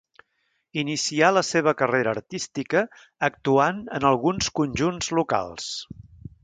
Inicià 0.83 1.29
la 1.33 1.43
seva 1.49 1.73
carrera 1.83 2.11
artística 2.17 2.83
actuant 3.31 3.85
en 3.99 4.09
alguns 4.13 4.53
conjunts 4.63 5.17
locals. 5.21 5.75